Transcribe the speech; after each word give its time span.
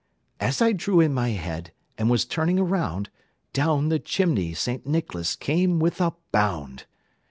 As 0.39 0.63
I 0.63 0.71
drew 0.71 0.99
in 0.99 1.13
my 1.13 1.29
head, 1.29 1.73
and 1.95 2.09
was 2.09 2.25
turning 2.25 2.57
around, 2.57 3.11
Down 3.53 3.89
the 3.89 3.99
chimney 3.99 4.55
St. 4.55 4.83
Nicholas 4.87 5.35
came 5.35 5.77
with 5.77 6.01
a 6.01 6.15
bound. 6.31 6.85